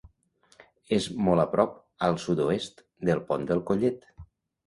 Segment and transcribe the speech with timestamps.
[0.95, 1.75] És molt a prop,
[2.09, 4.09] al sud-oest, del Pont del Collet.